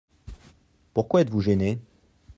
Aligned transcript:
Pourquoi 0.95 1.19
êtes-vous 1.21 1.41
gêné? 1.41 1.79